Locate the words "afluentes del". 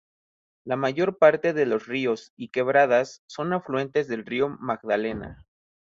3.53-4.25